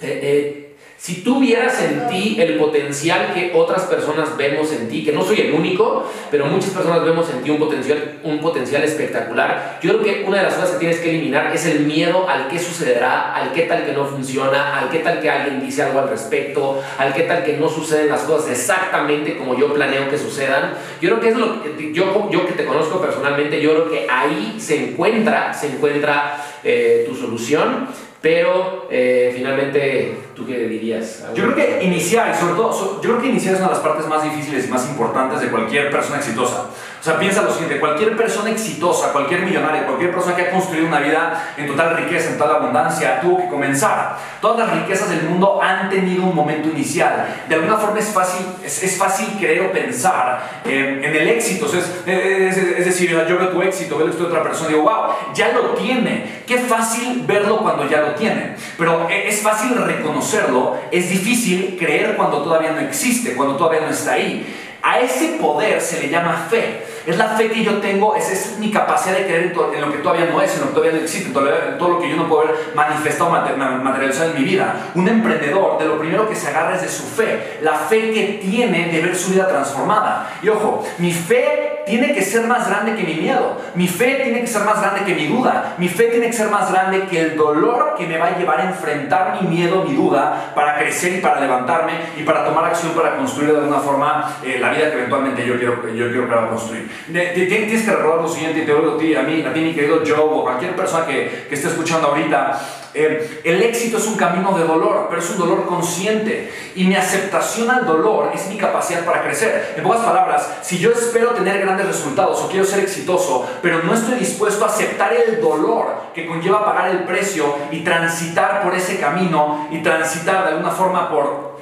eh, 0.00 0.20
eh 0.22 0.63
si 1.04 1.16
tú 1.16 1.38
vieras 1.38 1.82
en 1.82 2.08
ti 2.08 2.40
el 2.40 2.56
potencial 2.56 3.34
que 3.34 3.52
otras 3.54 3.82
personas 3.82 4.38
vemos 4.38 4.72
en 4.72 4.88
ti, 4.88 5.04
que 5.04 5.12
no 5.12 5.22
soy 5.22 5.38
el 5.38 5.52
único, 5.52 6.10
pero 6.30 6.46
muchas 6.46 6.70
personas 6.70 7.04
vemos 7.04 7.28
en 7.28 7.42
ti 7.42 7.50
un 7.50 7.58
potencial, 7.58 8.20
un 8.22 8.40
potencial 8.40 8.82
espectacular, 8.82 9.80
yo 9.82 9.90
creo 9.90 10.02
que 10.02 10.24
una 10.26 10.38
de 10.38 10.44
las 10.44 10.54
cosas 10.54 10.70
que 10.70 10.78
tienes 10.78 11.00
que 11.00 11.10
eliminar 11.10 11.54
es 11.54 11.66
el 11.66 11.80
miedo 11.80 12.26
al 12.26 12.48
qué 12.48 12.58
sucederá, 12.58 13.34
al 13.34 13.52
qué 13.52 13.64
tal 13.64 13.84
que 13.84 13.92
no 13.92 14.06
funciona, 14.06 14.78
al 14.78 14.88
qué 14.88 15.00
tal 15.00 15.20
que 15.20 15.28
alguien 15.28 15.60
dice 15.60 15.82
algo 15.82 15.98
al 15.98 16.08
respecto, 16.08 16.82
al 16.96 17.12
qué 17.12 17.24
tal 17.24 17.44
que 17.44 17.58
no 17.58 17.68
suceden 17.68 18.08
las 18.08 18.22
cosas 18.22 18.52
exactamente 18.52 19.36
como 19.36 19.58
yo 19.58 19.74
planeo 19.74 20.08
que 20.08 20.16
sucedan. 20.16 20.72
Yo 21.02 21.10
creo 21.10 21.20
que 21.20 21.28
es 21.28 21.36
lo 21.36 21.62
que 21.62 21.92
yo, 21.92 22.30
yo 22.30 22.46
que 22.46 22.54
te 22.54 22.64
conozco 22.64 23.02
personalmente, 23.02 23.60
yo 23.60 23.72
creo 23.72 23.90
que 23.90 24.06
ahí 24.10 24.56
se 24.58 24.82
encuentra, 24.82 25.52
se 25.52 25.66
encuentra 25.66 26.42
eh, 26.64 27.04
tu 27.06 27.14
solución. 27.14 27.88
Pero 28.24 28.86
eh, 28.90 29.34
finalmente, 29.36 30.16
¿tú 30.34 30.46
qué 30.46 30.66
dirías? 30.66 31.26
Yo 31.34 31.44
creo 31.44 31.54
que 31.54 31.84
iniciar, 31.84 32.34
y 32.34 32.40
sobre 32.40 32.54
todo, 32.54 33.02
yo 33.02 33.10
creo 33.10 33.20
que 33.20 33.28
iniciar 33.28 33.52
es 33.52 33.60
una 33.60 33.68
de 33.68 33.74
las 33.74 33.82
partes 33.82 34.06
más 34.06 34.22
difíciles 34.22 34.66
y 34.66 34.70
más 34.70 34.88
importantes 34.88 35.42
de 35.42 35.48
cualquier 35.48 35.90
persona 35.90 36.16
exitosa. 36.16 36.70
O 37.04 37.06
sea, 37.06 37.18
piensa 37.18 37.42
lo 37.42 37.52
siguiente, 37.52 37.78
cualquier 37.80 38.16
persona 38.16 38.48
exitosa, 38.48 39.12
cualquier 39.12 39.42
millonario, 39.42 39.84
cualquier 39.84 40.10
persona 40.10 40.34
que 40.34 40.40
ha 40.44 40.50
construido 40.50 40.86
una 40.86 41.00
vida 41.00 41.52
en 41.54 41.66
total 41.66 41.98
riqueza, 41.98 42.30
en 42.30 42.38
total 42.38 42.56
abundancia, 42.56 43.20
tuvo 43.20 43.36
que 43.36 43.48
comenzar. 43.48 44.16
Todas 44.40 44.66
las 44.66 44.80
riquezas 44.80 45.10
del 45.10 45.24
mundo 45.24 45.60
han 45.62 45.90
tenido 45.90 46.24
un 46.24 46.34
momento 46.34 46.70
inicial. 46.70 47.26
De 47.46 47.56
alguna 47.56 47.76
forma 47.76 47.98
es 47.98 48.08
fácil, 48.08 48.46
es, 48.64 48.96
fácil 48.96 49.36
creer 49.38 49.66
o 49.66 49.70
pensar 49.70 50.62
en 50.64 51.04
el 51.04 51.28
éxito. 51.28 51.66
es, 51.66 52.06
es, 52.06 52.86
decir, 52.86 53.10
yo 53.10 53.38
veo 53.38 53.48
tu 53.50 53.60
éxito, 53.60 53.98
veo 53.98 54.06
el 54.06 54.16
de 54.16 54.24
otra 54.24 54.42
persona 54.42 54.70
y 54.70 54.72
digo, 54.72 54.84
wow, 54.84 55.34
ya 55.34 55.52
lo 55.52 55.74
tiene. 55.74 56.42
Qué 56.46 56.56
fácil 56.56 57.24
verlo 57.26 57.58
cuando 57.58 57.86
ya 57.86 58.00
lo 58.00 58.14
tiene. 58.14 58.56
Pero 58.78 59.10
e, 59.10 59.28
es 59.28 59.42
fácil 59.42 59.76
reconocerlo, 59.76 60.78
es 60.90 61.10
difícil 61.10 61.76
creer 61.78 62.16
cuando 62.16 62.42
todavía 62.42 62.72
no 62.72 62.80
existe, 62.80 63.34
cuando 63.34 63.56
todavía 63.56 63.82
no 63.82 63.90
está 63.90 64.14
ahí. 64.14 64.46
A 64.86 65.00
ese 65.00 65.38
poder 65.40 65.80
se 65.80 66.00
le 66.00 66.08
llama 66.08 66.46
fe. 66.50 66.93
Es 67.06 67.18
la 67.18 67.28
fe 67.28 67.50
que 67.50 67.62
yo 67.62 67.78
tengo, 67.78 68.16
es, 68.16 68.30
es 68.30 68.58
mi 68.58 68.70
capacidad 68.70 69.16
de 69.16 69.24
creer 69.24 69.52
en, 69.74 69.80
lo 69.80 69.92
que 69.92 69.98
todavía 69.98 70.26
no 70.26 70.40
es, 70.40 70.54
en 70.54 70.60
lo 70.60 70.68
que 70.68 70.72
todavía 70.72 70.92
no 70.92 71.04
existe, 71.04 71.28
en 71.28 71.78
todo, 71.78 71.88
lo 71.88 72.00
que 72.00 72.08
yo 72.08 72.16
no 72.16 72.28
puedo 72.28 72.46
ver 72.46 72.54
manifestado, 72.74 73.30
materializado 73.30 74.30
en 74.30 74.38
mi 74.38 74.44
vida. 74.44 74.90
Un 74.94 75.08
emprendedor, 75.08 75.78
de 75.78 75.84
lo 75.84 75.98
primero 75.98 76.28
que 76.28 76.34
se 76.34 76.48
agarra 76.48 76.76
es 76.76 76.82
de 76.82 76.88
su 76.88 77.02
fe, 77.04 77.58
la 77.62 77.74
fe 77.74 78.10
que 78.12 78.40
tiene 78.42 78.88
de 78.90 79.02
ver 79.02 79.14
su 79.14 79.32
vida 79.32 79.46
transformada. 79.46 80.32
Y 80.42 80.48
ojo, 80.48 80.84
mi 80.98 81.12
fe 81.12 81.73
tiene 81.86 82.14
que 82.14 82.22
ser 82.22 82.46
más 82.46 82.68
grande 82.68 82.94
que 82.94 83.04
mi 83.04 83.20
miedo. 83.20 83.56
Mi 83.74 83.88
fe 83.88 84.20
tiene 84.22 84.40
que 84.40 84.46
ser 84.46 84.62
más 84.62 84.80
grande 84.80 85.04
que 85.04 85.14
mi 85.14 85.26
duda. 85.26 85.74
Mi 85.78 85.88
fe 85.88 86.04
tiene 86.04 86.26
que 86.26 86.32
ser 86.32 86.48
más 86.48 86.70
grande 86.70 87.06
que 87.10 87.20
el 87.20 87.36
dolor 87.36 87.94
que 87.96 88.06
me 88.06 88.18
va 88.18 88.26
a 88.26 88.38
llevar 88.38 88.60
a 88.60 88.64
enfrentar 88.64 89.38
mi 89.40 89.48
miedo, 89.48 89.84
mi 89.84 89.94
duda, 89.94 90.52
para 90.54 90.78
crecer 90.78 91.14
y 91.14 91.20
para 91.20 91.40
levantarme 91.40 91.92
y 92.18 92.22
para 92.22 92.44
tomar 92.44 92.64
acción 92.64 92.92
para 92.92 93.16
construir 93.16 93.52
de 93.52 93.58
alguna 93.58 93.80
forma 93.80 94.36
eh, 94.42 94.58
la 94.60 94.70
vida 94.70 94.90
que 94.90 94.98
eventualmente 94.98 95.46
yo 95.46 95.58
quiero, 95.58 95.88
yo 95.88 96.10
quiero 96.10 96.28
para 96.28 96.48
construir. 96.48 96.90
Tienes 97.12 97.82
que 97.82 97.90
recordar 97.90 98.22
lo 98.22 98.28
siguiente, 98.28 98.60
y 98.60 98.66
te 98.66 98.72
lo 98.72 98.80
digo 98.80 98.94
a 98.94 98.98
ti, 98.98 99.14
a 99.14 99.22
mí, 99.22 99.44
mi 99.62 99.74
querido 99.74 100.02
Joe, 100.06 100.18
o 100.18 100.42
cualquier 100.42 100.74
persona 100.76 101.06
que, 101.06 101.46
que 101.48 101.54
esté 101.54 101.68
escuchando 101.68 102.08
ahorita. 102.08 102.60
El 102.94 103.62
éxito 103.62 103.98
es 103.98 104.06
un 104.06 104.16
camino 104.16 104.56
de 104.56 104.64
dolor, 104.64 105.06
pero 105.08 105.20
es 105.20 105.30
un 105.30 105.38
dolor 105.38 105.66
consciente. 105.66 106.52
Y 106.76 106.84
mi 106.84 106.94
aceptación 106.94 107.70
al 107.70 107.86
dolor 107.86 108.30
es 108.34 108.46
mi 108.48 108.56
capacidad 108.56 109.04
para 109.04 109.22
crecer. 109.22 109.74
En 109.76 109.82
pocas 109.82 110.00
palabras, 110.00 110.48
si 110.62 110.78
yo 110.78 110.92
espero 110.92 111.30
tener 111.30 111.60
grandes 111.60 111.86
resultados 111.86 112.40
o 112.40 112.48
quiero 112.48 112.64
ser 112.64 112.80
exitoso, 112.80 113.46
pero 113.62 113.82
no 113.82 113.94
estoy 113.94 114.18
dispuesto 114.18 114.64
a 114.64 114.68
aceptar 114.68 115.12
el 115.12 115.40
dolor 115.40 116.04
que 116.14 116.26
conlleva 116.26 116.64
pagar 116.64 116.90
el 116.90 117.04
precio 117.04 117.56
y 117.70 117.80
transitar 117.80 118.62
por 118.62 118.74
ese 118.74 118.98
camino 118.98 119.68
y 119.70 119.82
transitar 119.82 120.44
de 120.44 120.50
alguna 120.52 120.70
forma 120.70 121.10
por 121.10 121.54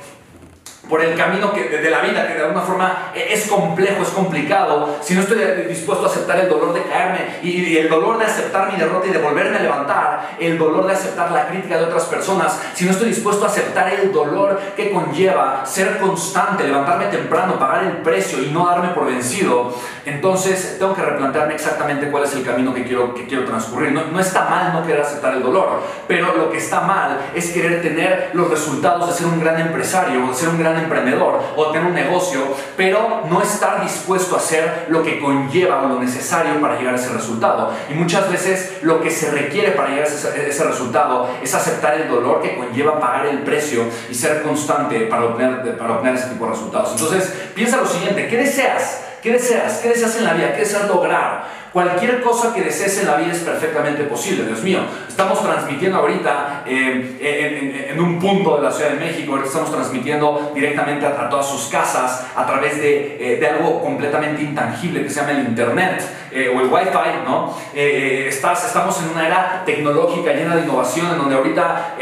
por 0.93 1.03
el 1.03 1.17
camino 1.17 1.55
que, 1.55 1.71
de, 1.71 1.89
la 1.89 2.03
vida, 2.03 2.29
que 2.29 2.35
de 2.35 2.43
alguna 2.43 2.61
forma 2.61 3.13
es 3.15 3.47
complejo, 3.47 4.03
es 4.03 4.11
complicado, 4.11 4.99
si 5.01 5.15
no 5.15 5.23
estoy 5.23 5.39
dispuesto 5.67 6.05
a 6.05 6.11
aceptar 6.11 6.39
el 6.41 6.51
dolor 6.51 6.75
de 6.75 6.83
caerme 6.83 7.39
y, 7.43 7.79
el 7.79 7.89
dolor 7.89 8.19
de 8.19 8.27
aceptar 8.27 8.71
mi 8.71 8.79
derrota 8.79 9.07
y 9.07 9.11
de 9.11 9.17
volverme 9.17 9.57
a 9.57 9.63
levantar, 9.63 10.37
el 10.39 10.59
dolor 10.59 10.87
de 10.87 10.93
aceptar 10.93 11.33
la 11.33 11.47
crítica 11.47 11.79
de 11.79 11.85
otras 11.85 12.05
personas, 12.05 12.61
si 12.75 12.85
no 12.85 12.91
estoy 12.91 13.09
dispuesto 13.09 13.47
a 13.47 13.49
aceptar 13.49 13.91
el 13.91 14.13
dolor 14.13 14.61
que 14.77 14.91
conlleva 14.91 15.65
ser 15.65 15.99
constante, 15.99 16.65
levantarme 16.65 17.07
temprano, 17.07 17.59
pagar 17.59 17.85
el 17.85 17.97
precio 18.03 18.43
y 18.43 18.51
no 18.51 18.67
darme 18.67 18.89
por 18.89 19.07
vencido, 19.07 19.75
entonces 20.05 20.77
tengo 20.79 20.95
que 20.95 21.01
replantearme 21.01 21.55
exactamente 21.55 22.11
cuál 22.11 22.25
es 22.25 22.35
el 22.35 22.45
camino 22.45 22.75
que 22.75 22.85
quiero, 22.85 23.15
que 23.15 23.27
quiero 23.27 23.47
transcurrir. 23.47 23.93
No, 23.93 24.05
no 24.13 24.21
está 24.21 24.45
mal 24.45 24.75
no 24.75 24.87
querer 24.87 25.01
aceptar 25.01 25.33
el 25.33 25.43
dolor, 25.43 25.81
pero 26.07 26.37
lo 26.37 26.51
que 26.51 26.59
está 26.59 26.83
mal 26.83 27.19
es 27.35 27.51
querer 27.51 27.81
tener 27.81 28.33
los 28.35 28.51
resultados 28.51 29.09
de 29.09 29.15
ser 29.15 29.27
un 29.27 29.41
gran 29.41 29.59
empresario, 29.59 30.27
de 30.27 30.35
ser 30.35 30.51
un 30.51 30.59
gran 30.59 30.82
emprendedor 30.83 31.41
o 31.57 31.67
tener 31.71 31.87
un 31.87 31.95
negocio, 31.95 32.41
pero 32.77 33.23
no 33.29 33.43
estar 33.43 33.83
dispuesto 33.83 34.35
a 34.35 34.39
hacer 34.39 34.87
lo 34.89 35.03
que 35.03 35.21
conlleva 35.21 35.83
o 35.83 35.89
lo 35.89 36.01
necesario 36.01 36.61
para 36.61 36.79
llegar 36.79 36.95
a 36.95 36.99
ese 36.99 37.13
resultado. 37.13 37.73
Y 37.91 37.95
muchas 37.95 38.31
veces 38.31 38.79
lo 38.83 39.01
que 39.01 39.11
se 39.11 39.31
requiere 39.31 39.73
para 39.73 39.91
llegar 39.91 40.05
a 40.05 40.09
ese, 40.09 40.65
resultado 40.65 41.29
es 41.43 41.55
aceptar 41.55 41.95
el 41.95 42.09
dolor 42.09 42.43
que 42.43 42.57
conlleva 42.57 43.01
pagar 43.01 43.27
el 43.27 43.39
precio 43.43 43.85
y 44.11 44.15
ser 44.15 44.43
constante 44.43 45.01
para 45.07 45.25
obtener, 45.25 45.77
para 45.77 45.95
obtener 45.95 46.17
ese 46.17 46.29
tipo 46.29 46.45
de 46.45 46.53
resultados. 46.53 46.93
Entonces, 46.93 47.33
piensa 47.55 47.77
lo 47.79 47.87
siguiente, 47.87 48.29
¿qué 48.29 48.37
deseas? 48.37 49.12
¿Qué 49.23 49.31
deseas? 49.31 49.79
¿Qué 49.79 49.91
deseas 49.91 50.17
en 50.17 50.25
la 50.25 50.35
vida? 50.35 50.53
¿Qué 50.53 50.63
deseas 50.63 50.89
lograr? 50.89 51.45
Cualquier 51.73 52.21
cosa 52.23 52.53
que 52.53 52.61
desees 52.61 52.99
en 53.01 53.07
la 53.07 53.17
vida 53.17 53.33
es 53.33 53.39
perfectamente 53.39 54.03
posible, 54.03 54.45
Dios 54.45 54.63
mío. 54.63 54.81
Estamos 55.09 55.41
transmitiendo 55.41 55.99
ahorita 55.99 56.65
eh, 56.67 57.89
en, 57.91 58.01
un 58.01 58.19
punto 58.19 58.57
de 58.57 58.63
la 58.63 58.73
Ciudad 58.73 58.91
de 58.91 58.97
México, 58.99 59.39
estamos 59.39 59.71
transmitiendo 59.71 60.51
directamente 60.55 61.07
a, 61.07 61.31
todas 61.31 61.49
sus 61.49 61.71
casas 61.71 62.27
a 62.35 62.45
través 62.45 62.79
de, 62.79 63.17
eh, 63.41 63.47
algo 63.47 63.81
completamente 63.81 64.43
intangible 64.43 65.05
que 65.05 65.09
se 65.09 65.21
llama 65.21 65.33
el 65.33 65.47
Internet 65.47 66.03
eh, 66.33 66.49
o 66.49 66.61
el 66.61 66.73
Wi-Fi, 66.73 67.25
¿no? 67.25 67.55
Estás, 67.75 68.67
estamos 68.67 69.01
en 69.03 69.11
una 69.11 69.27
era 69.27 69.63
tecnológica 69.65 70.33
llena 70.33 70.57
de 70.57 70.63
innovación 70.63 71.11
en 71.13 71.19
donde 71.19 71.37
ahorita 71.37 71.97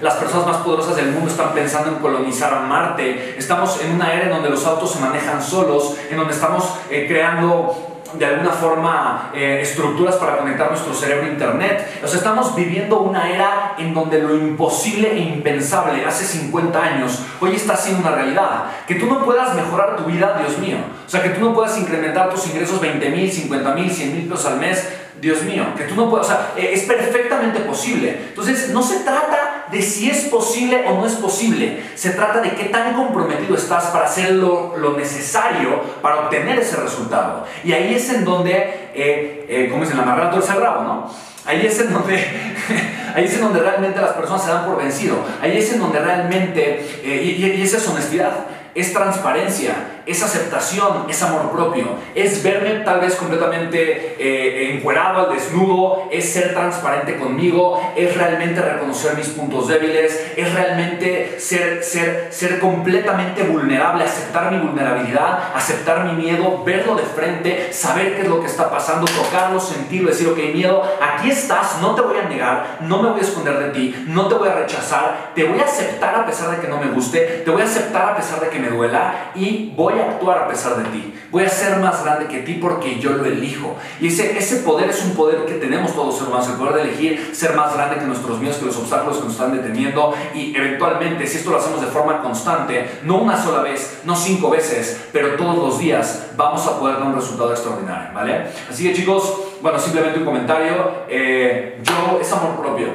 las 0.00 0.14
personas 0.14 0.46
más 0.46 0.56
poderosas 0.58 0.96
del 0.96 1.10
mundo 1.12 1.30
están 1.30 1.52
pensando 1.52 1.90
en 1.90 1.96
colonizar 1.96 2.60
Marte. 2.62 3.34
Estamos 3.38 3.80
en 3.82 3.92
una 3.92 4.12
era 4.12 4.26
en 4.26 4.30
donde 4.30 4.50
los 4.50 4.66
autos 4.66 4.92
se 4.92 5.00
manejan 5.00 5.42
solos, 5.42 5.96
en 6.10 6.16
donde 6.16 6.32
estamos 6.32 6.78
creando 6.88 7.95
de 8.14 8.26
alguna 8.26 8.50
forma 8.50 9.30
eh, 9.34 9.60
estructuras 9.62 10.16
para 10.16 10.38
conectar 10.38 10.70
nuestro 10.70 10.94
cerebro 10.94 11.26
a 11.26 11.28
Internet. 11.28 12.00
O 12.02 12.06
sea, 12.06 12.18
estamos 12.18 12.54
viviendo 12.54 13.00
una 13.00 13.30
era 13.30 13.74
en 13.78 13.94
donde 13.94 14.20
lo 14.20 14.34
imposible 14.34 15.12
e 15.12 15.18
impensable 15.18 16.04
hace 16.04 16.24
50 16.24 16.82
años 16.82 17.22
hoy 17.40 17.54
está 17.54 17.76
siendo 17.76 18.00
una 18.00 18.16
realidad. 18.16 18.64
Que 18.86 18.96
tú 18.96 19.06
no 19.06 19.24
puedas 19.24 19.54
mejorar 19.54 19.96
tu 19.96 20.04
vida, 20.04 20.36
Dios 20.38 20.58
mío. 20.58 20.76
O 21.06 21.08
sea, 21.08 21.22
que 21.22 21.30
tú 21.30 21.40
no 21.40 21.54
puedas 21.54 21.78
incrementar 21.78 22.30
tus 22.30 22.46
ingresos 22.46 22.80
20 22.80 23.08
mil, 23.10 23.30
50 23.30 23.74
mil, 23.74 23.90
100 23.90 24.16
mil 24.16 24.28
pesos 24.28 24.46
al 24.46 24.58
mes 24.58 24.88
Dios 25.20 25.42
mío, 25.44 25.64
que 25.76 25.84
tú 25.84 25.94
no 25.94 26.10
puedes, 26.10 26.26
o 26.26 26.30
sea, 26.30 26.52
eh, 26.56 26.70
es 26.74 26.82
perfectamente 26.82 27.60
posible. 27.60 28.26
Entonces, 28.28 28.70
no 28.70 28.82
se 28.82 29.00
trata 29.00 29.45
de 29.70 29.82
si 29.82 30.10
es 30.10 30.24
posible 30.24 30.84
o 30.86 30.94
no 30.94 31.06
es 31.06 31.14
posible, 31.14 31.82
se 31.94 32.10
trata 32.10 32.40
de 32.40 32.50
qué 32.50 32.64
tan 32.64 32.94
comprometido 32.94 33.56
estás 33.56 33.86
para 33.86 34.06
hacer 34.06 34.32
lo, 34.32 34.74
necesario 34.96 35.80
para 36.02 36.20
obtener 36.20 36.58
ese 36.58 36.76
resultado. 36.76 37.46
Y 37.64 37.72
ahí 37.72 37.94
es 37.94 38.08
en 38.10 38.24
donde, 38.24 38.52
eh, 38.94 39.46
eh, 39.48 39.68
como 39.70 39.82
dicen, 39.82 39.98
la 39.98 40.04
marrana 40.04 40.36
el 40.36 40.42
cerrado, 40.42 40.82
¿no? 40.82 41.10
Ahí 41.44 41.64
es 41.64 41.78
en 41.80 41.92
donde, 41.92 42.16
ahí 43.14 43.24
es 43.24 43.34
en 43.34 43.40
donde 43.40 43.60
realmente 43.60 44.00
las 44.00 44.12
personas 44.12 44.44
se 44.44 44.50
dan 44.50 44.66
por 44.66 44.78
vencido. 44.78 45.16
Ahí 45.40 45.56
es 45.58 45.72
en 45.72 45.80
donde 45.80 46.00
realmente, 46.00 47.00
y, 47.04 47.44
y 47.44 47.62
esa 47.62 47.76
es 47.76 47.88
honestidad, 47.88 48.32
es 48.74 48.92
transparencia, 48.92 49.95
es 50.06 50.22
aceptación, 50.22 51.06
es 51.08 51.22
amor 51.22 51.50
propio, 51.50 51.96
es 52.14 52.42
verme 52.42 52.84
tal 52.84 53.00
vez 53.00 53.16
completamente 53.16 54.16
eh, 54.18 54.72
encuerado 54.74 55.26
al 55.26 55.34
desnudo, 55.34 56.08
es 56.12 56.32
ser 56.32 56.54
transparente 56.54 57.16
conmigo, 57.16 57.92
es 57.96 58.16
realmente 58.16 58.60
reconocer 58.62 59.16
mis 59.16 59.28
puntos 59.28 59.66
débiles, 59.68 60.32
es 60.36 60.54
realmente 60.54 61.40
ser, 61.40 61.82
ser, 61.82 62.28
ser 62.30 62.60
completamente 62.60 63.42
vulnerable, 63.42 64.04
aceptar 64.04 64.52
mi 64.52 64.58
vulnerabilidad, 64.58 65.50
aceptar 65.54 66.04
mi 66.04 66.12
miedo, 66.12 66.62
verlo 66.64 66.94
de 66.94 67.02
frente, 67.02 67.72
saber 67.72 68.14
qué 68.14 68.22
es 68.22 68.28
lo 68.28 68.40
que 68.40 68.46
está 68.46 68.70
pasando, 68.70 69.06
tocarlo, 69.06 69.58
sentirlo, 69.58 70.10
decir, 70.10 70.28
ok, 70.28 70.38
miedo, 70.54 70.82
aquí 71.00 71.30
estás, 71.30 71.80
no 71.80 71.94
te 71.96 72.02
voy 72.02 72.18
a 72.18 72.28
negar, 72.28 72.78
no 72.80 73.02
me 73.02 73.10
voy 73.10 73.20
a 73.20 73.24
esconder 73.24 73.58
de 73.58 73.70
ti, 73.70 74.04
no 74.06 74.28
te 74.28 74.36
voy 74.36 74.48
a 74.48 74.54
rechazar, 74.54 75.32
te 75.34 75.44
voy 75.44 75.58
a 75.58 75.64
aceptar 75.64 76.14
a 76.14 76.26
pesar 76.26 76.50
de 76.50 76.60
que 76.60 76.68
no 76.68 76.78
me 76.78 76.92
guste, 76.92 77.42
te 77.44 77.50
voy 77.50 77.62
a 77.62 77.64
aceptar 77.64 78.10
a 78.10 78.16
pesar 78.16 78.40
de 78.40 78.48
que 78.48 78.60
me 78.60 78.68
duela 78.68 79.32
y 79.34 79.72
voy 79.74 79.95
a 80.00 80.10
actuar 80.12 80.38
a 80.38 80.48
pesar 80.48 80.76
de 80.76 80.84
ti. 80.90 81.14
Voy 81.30 81.44
a 81.44 81.48
ser 81.48 81.78
más 81.78 82.04
grande 82.04 82.26
que 82.26 82.40
ti 82.40 82.54
porque 82.54 82.98
yo 82.98 83.10
lo 83.10 83.24
elijo. 83.24 83.76
Y 84.00 84.08
ese, 84.08 84.38
ese 84.38 84.56
poder 84.56 84.90
es 84.90 85.02
un 85.04 85.14
poder 85.14 85.44
que 85.44 85.54
tenemos 85.54 85.94
todos 85.94 86.20
los 86.20 86.28
humanos, 86.28 86.48
el 86.48 86.54
poder 86.54 86.74
de 86.74 86.82
elegir 86.82 87.30
ser 87.34 87.54
más 87.54 87.74
grande 87.74 87.96
que 87.96 88.04
nuestros 88.04 88.38
miedos, 88.38 88.58
que 88.58 88.66
los 88.66 88.76
obstáculos 88.76 89.18
que 89.18 89.24
nos 89.24 89.32
están 89.32 89.56
deteniendo. 89.56 90.14
Y 90.34 90.56
eventualmente, 90.56 91.26
si 91.26 91.38
esto 91.38 91.50
lo 91.50 91.58
hacemos 91.58 91.80
de 91.80 91.88
forma 91.88 92.22
constante, 92.22 93.00
no 93.02 93.18
una 93.18 93.42
sola 93.42 93.62
vez, 93.62 94.00
no 94.04 94.14
cinco 94.14 94.50
veces, 94.50 95.08
pero 95.12 95.36
todos 95.36 95.56
los 95.56 95.78
días, 95.78 96.30
vamos 96.36 96.66
a 96.66 96.78
poder 96.78 96.96
dar 96.96 97.06
un 97.06 97.14
resultado 97.14 97.50
extraordinario, 97.52 98.14
¿vale? 98.14 98.46
Así 98.70 98.88
que 98.88 98.94
chicos, 98.94 99.40
bueno, 99.60 99.78
simplemente 99.78 100.18
un 100.18 100.24
comentario. 100.24 101.06
Eh, 101.08 101.80
yo, 101.82 102.18
es 102.20 102.32
amor 102.32 102.60
propio. 102.60 102.88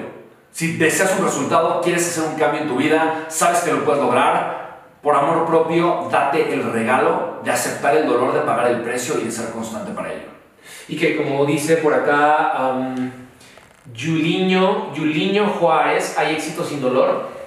Si 0.52 0.78
deseas 0.78 1.14
un 1.18 1.26
resultado, 1.26 1.82
quieres 1.82 2.08
hacer 2.08 2.24
un 2.30 2.38
cambio 2.38 2.62
en 2.62 2.68
tu 2.68 2.76
vida, 2.76 3.26
sabes 3.30 3.60
que 3.60 3.72
lo 3.72 3.86
puedes 3.86 4.02
lograr, 4.02 4.71
por 5.02 5.16
amor 5.16 5.46
propio, 5.46 6.08
date 6.12 6.54
el 6.54 6.72
regalo 6.72 7.40
de 7.44 7.52
aceptar 7.52 7.98
el 7.98 8.08
dolor 8.08 8.34
de 8.34 8.42
pagar 8.42 8.68
el 8.68 8.82
precio 8.82 9.20
y 9.20 9.26
de 9.26 9.32
ser 9.32 9.50
constante 9.50 9.92
para 9.92 10.14
ello. 10.14 10.30
Y 10.88 10.96
que 10.96 11.18
como 11.18 11.46
dice 11.46 11.78
por 11.78 11.94
acá 11.94 12.74
um, 12.76 13.12
Juliño, 13.98 14.94
Juárez, 15.60 16.18
¿hay 16.18 16.36
éxito 16.36 16.64
sin 16.64 16.82
dolor? 16.82 17.41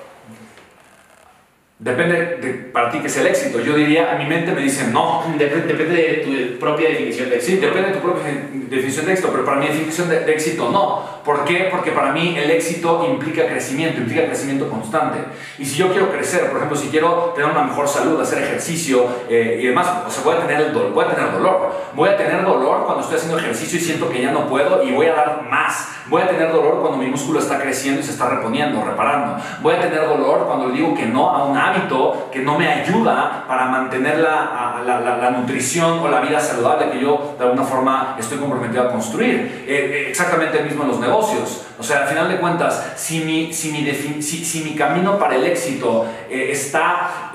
Depende 1.77 2.39
de 2.41 2.53
para 2.73 2.89
ti 2.89 3.01
que 3.01 3.09
es 3.09 3.17
el 3.17 3.27
éxito. 3.27 3.61
Yo 3.61 3.75
diría, 3.75 4.13
a 4.13 4.17
mi 4.17 4.27
mente 4.27 4.53
me 4.53 4.63
dice 4.63 4.89
no. 4.93 5.25
Depende, 5.37 5.75
de 5.75 6.53
tu 6.53 6.59
propia 6.61 6.89
definición 6.89 7.29
de 7.29 7.37
éxito. 7.37 7.53
Sí, 7.53 7.61
depende 7.61 7.89
de 7.89 7.95
tu 7.97 8.01
propia 8.01 8.23
definición 8.71 9.07
de 9.07 9.13
éxito, 9.13 9.31
pero 9.33 9.45
para 9.45 9.59
mi 9.59 9.67
definición 9.67 10.09
de, 10.09 10.33
éxito 10.33 10.71
no. 10.71 11.15
¿Por 11.25 11.45
qué? 11.45 11.69
Porque 11.73 11.91
para 11.91 12.13
mí 12.13 12.39
el 12.39 12.51
éxito 12.51 13.05
implica 13.11 13.47
crecimiento, 13.47 14.01
implica 14.01 14.25
crecimiento 14.27 14.71
constante. 14.71 15.19
Y 15.59 15.65
si 15.65 15.77
yo 15.77 15.91
quiero 15.91 16.13
crecer, 16.13 16.49
por 16.49 16.59
ejemplo, 16.59 16.77
si 16.77 16.89
quiero 16.89 17.33
tener 17.35 17.51
una 17.51 17.65
mejor 17.65 17.89
salud, 17.89 18.21
hacer 18.21 18.43
ejercicio 18.43 19.07
eh, 19.29 19.59
y 19.61 19.67
demás, 19.67 19.89
o 20.07 20.11
sea, 20.11 20.23
voy 20.23 20.37
a, 20.37 20.47
tener 20.47 20.67
el 20.67 20.73
dolor, 20.73 20.93
voy 20.93 21.05
a 21.05 21.09
tener 21.09 21.33
dolor. 21.33 21.73
Voy 21.95 22.09
a 22.09 22.17
tener 22.17 22.45
dolor 22.45 22.85
cuando 22.85 23.03
estoy 23.03 23.17
haciendo 23.17 23.39
ejercicio 23.39 23.79
y 23.79 23.83
siento 23.83 24.09
que 24.11 24.23
ya 24.23 24.31
no 24.31 24.49
puedo 24.49 24.83
y 24.85 24.93
voy 24.93 25.07
a 25.07 25.15
dar 25.15 25.43
más. 25.51 25.89
Voy 26.07 26.23
a 26.23 26.29
tener 26.29 26.53
dolor 26.53 26.81
cuando 26.81 26.99
mi 26.99 27.07
músculo 27.07 27.41
está 27.41 27.59
creciendo 27.59 28.01
y 28.01 28.05
se 28.05 28.13
está 28.13 28.29
reponiendo, 28.29 28.85
reparando. 28.85 29.43
Voy 29.63 29.75
a 29.75 29.81
tener 29.81 30.07
dolor 30.07 30.47
cuando 30.47 30.69
le 30.69 30.75
digo 30.75 30.95
que 30.95 31.07
no 31.07 31.31
a 31.31 31.45
un 31.45 31.57
hábito 31.75 32.29
que 32.33 32.41
no 32.41 32.59
me 32.59 32.69
ayuda 32.69 33.45
para 33.47 33.67
mantener 33.67 34.19
la, 34.19 34.81
la, 34.85 35.01
la, 35.01 35.31
nutrición 35.31 35.99
o 36.01 36.09
la 36.09 36.21
vida 36.21 36.41
saludable 36.41 36.91
que 36.91 37.01
yo 37.01 37.35
de 37.39 37.45
alguna 37.45 37.65
forma 37.65 38.17
estoy 38.19 38.39
comprometido 38.39 38.83
a 38.83 38.91
construir. 38.91 39.65
Eh, 39.67 40.05
eh, 40.07 40.07
exactamente 40.09 40.59
el 40.59 40.67
mismo 40.67 40.85
en 40.85 40.91
los 40.91 41.01
negocios. 41.01 41.65
O 41.79 41.83
sea, 41.83 42.03
al 42.03 42.09
final 42.09 42.29
de 42.29 42.39
cuentas, 42.39 42.93
si 42.97 43.21
mi, 43.21 43.53
si 43.53 43.73
mi, 43.73 43.85
si, 44.23 44.45
si 44.45 44.61
mi 44.63 44.75
camino 44.75 45.19
para 45.19 45.37
el 45.37 45.45
éxito 45.45 46.07
eh, 46.31 46.49
está, 46.51 47.31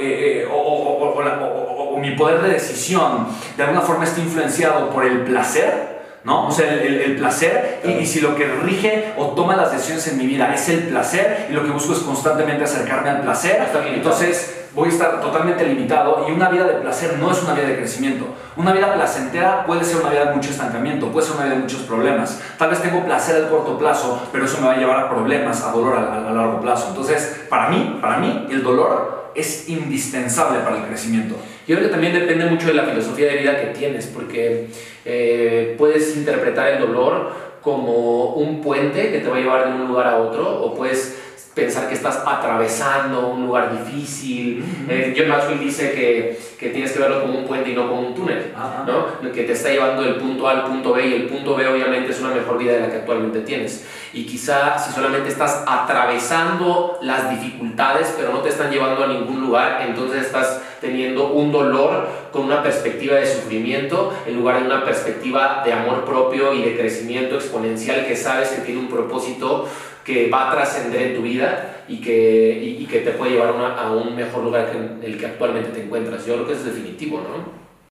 o, 0.52 0.56
o, 0.56 1.94
o 1.94 1.98
mi 1.98 2.12
poder 2.12 2.42
de 2.42 2.50
decisión 2.50 3.28
de 3.58 3.64
alguna 3.64 3.82
forma 3.82 4.06
está 4.06 4.22
influenciado 4.22 4.90
por 4.90 5.06
el 5.06 5.22
placer, 5.22 5.89
¿no? 6.30 6.48
O 6.48 6.52
sea, 6.52 6.72
el, 6.72 7.16
placer, 7.16 7.82
y, 7.84 8.06
si 8.06 8.22
lo 8.22 8.36
que 8.36 8.46
rige 8.46 9.14
o 9.18 9.30
toma 9.30 9.56
las 9.56 9.72
decisiones 9.72 10.08
en 10.10 10.18
mi 10.20 10.28
vida 10.28 10.54
es 10.54 10.70
el 10.70 10.84
placer, 10.84 11.48
y 11.50 11.54
lo 11.54 11.64
que 11.64 11.72
busco 11.72 11.94
es 11.94 12.00
constantemente 12.00 12.64
acercarme 12.64 13.10
al 13.10 13.22
placer, 13.22 13.68
entonces 13.88 14.68
voy 14.76 14.90
a 14.90 14.92
estar 14.92 15.22
totalmente 15.22 15.66
limitado 15.66 16.28
y 16.30 16.32
una 16.32 16.48
vida 16.50 16.66
de 16.66 16.76
placer 16.76 17.18
no 17.18 17.32
es 17.32 17.42
una 17.42 17.54
vida 17.54 17.68
de 17.68 17.78
crecimiento. 17.78 18.28
Una 18.56 18.72
vida 18.72 18.94
placentera 18.94 19.66
puede 19.66 19.84
ser 19.84 20.02
una 20.02 20.12
vida 20.12 20.26
de 20.26 20.36
mucho 20.36 20.52
estancamiento, 20.52 21.12
puede 21.12 21.26
ser 21.26 21.36
una 21.38 21.46
vida 21.46 21.56
de 21.56 21.62
muchos 21.62 21.82
problemas. 21.82 22.40
Tal 22.60 22.70
vez 22.70 22.80
tengo 22.80 23.04
placer 23.04 23.44
a 23.44 23.50
corto 23.50 23.80
plazo, 23.80 24.28
pero 24.32 24.46
eso 24.46 24.62
me 24.62 24.68
va 24.68 24.74
a 24.74 24.78
llevar 24.78 25.00
a 25.00 25.10
problemas, 25.10 25.64
a 25.64 25.72
dolor 25.72 25.98
a, 25.98 26.32
largo 26.32 26.62
plazo. 26.62 26.90
Entonces, 26.90 27.46
para 27.50 27.70
mí, 27.70 27.98
para 28.00 28.18
mí, 28.18 28.48
el 28.52 28.62
dolor 28.62 29.32
es 29.34 29.68
indispensable 29.68 30.60
para 30.60 30.78
el 30.78 30.84
crecimiento. 30.84 31.36
Yo 31.70 31.76
creo 31.76 31.88
que 31.88 31.94
también 31.94 32.14
depende 32.14 32.48
mucho 32.48 32.66
de 32.70 32.74
la 32.74 32.86
filosofía 32.86 33.28
de 33.28 33.38
vida 33.38 33.62
que 33.62 33.68
tienes, 33.78 34.08
porque 34.08 34.70
eh, 35.06 35.76
puedes 35.78 36.18
interpretar 36.18 36.72
el 36.72 36.80
dolor 36.80 37.32
como 37.62 38.34
un 38.34 38.60
puente 38.60 39.12
que 39.12 39.20
te 39.20 39.30
va 39.30 39.38
a 39.38 39.40
llevar 39.40 39.68
de 39.68 39.80
un 39.80 39.88
lugar 39.88 40.08
a 40.08 40.18
otro, 40.18 40.64
o 40.64 40.74
puedes 40.74 41.29
pensar 41.60 41.88
que 41.88 41.94
estás 41.94 42.24
atravesando 42.26 43.28
un 43.28 43.46
lugar 43.46 43.86
difícil. 43.86 44.64
Eh, 44.88 45.14
John 45.18 45.28
Maxwell 45.28 45.60
dice 45.60 45.92
que, 45.92 46.40
que, 46.58 46.70
tienes 46.70 46.92
que 46.92 47.00
verlo 47.00 47.22
como 47.22 47.40
un 47.40 47.46
puente 47.46 47.70
y 47.70 47.76
no 47.76 47.88
como 47.90 48.08
un 48.08 48.16
túnel, 48.16 48.54
¿no? 48.88 49.32
que 49.32 49.44
te 49.44 49.52
está 49.52 49.70
llevando 49.70 50.02
del 50.02 50.16
punto 50.16 50.48
A 50.48 50.52
al 50.52 50.64
punto 50.64 50.94
B 50.94 51.08
y 51.08 51.14
el 51.14 51.24
punto 51.28 51.56
B 51.56 51.68
obviamente 51.68 52.12
es 52.12 52.20
una 52.20 52.34
mejor 52.34 52.58
vida 52.58 52.74
de 52.74 52.80
la 52.82 52.90
que 52.90 52.98
actualmente 52.98 53.42
tienes. 53.42 53.86
Y 54.14 54.26
quizá 54.26 54.80
si 54.80 54.92
solamente 54.92 55.30
estás 55.30 55.64
atravesando 55.68 56.98
las 57.02 57.30
dificultades 57.30 58.14
pero 58.18 58.32
no 58.32 58.40
te 58.40 58.50
están 58.50 58.72
llevando 58.72 59.04
a 59.04 59.08
ningún 59.08 59.42
lugar, 59.42 59.84
entonces 59.88 60.26
estás 60.26 60.62
teniendo 60.82 61.34
un 61.34 61.52
dolor 61.52 62.08
con 62.32 62.44
una 62.44 62.64
perspectiva 62.64 63.18
de 63.18 63.26
sufrimiento 63.26 64.14
en 64.26 64.36
lugar 64.36 64.60
de 64.60 64.66
una 64.66 64.86
perspectiva 64.86 65.62
de 65.66 65.74
amor 65.74 66.06
propio 66.06 66.54
y 66.54 66.62
de 66.62 66.78
crecimiento 66.78 67.36
exponencial 67.36 68.06
que 68.06 68.16
sabes 68.16 68.50
que 68.50 68.62
tiene 68.62 68.80
un 68.80 68.88
propósito 68.88 69.68
que 70.10 70.28
va 70.28 70.50
a 70.50 70.52
trascender 70.52 71.04
en 71.04 71.16
tu 71.16 71.22
vida 71.22 71.84
y 71.88 71.98
que, 72.02 72.76
y, 72.80 72.84
que 72.88 73.02
te 73.02 73.12
puede 73.12 73.34
llevar 73.34 73.50
a 73.78 73.92
un 73.92 74.16
mejor 74.16 74.44
lugar 74.44 74.72
que 74.72 75.06
el 75.06 75.20
que 75.20 75.28
actualmente 75.28 75.70
te 75.70 75.84
encuentras. 75.84 76.26
Yo 76.26 76.34
creo 76.34 76.48
que 76.48 76.54
es 76.54 76.66
definitivo, 76.66 77.18
¿no? 77.22 77.69